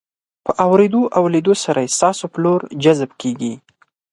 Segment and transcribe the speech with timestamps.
[0.45, 3.53] په اورېدو او لیدو سره یې ستاسو په لور جذب کیږي.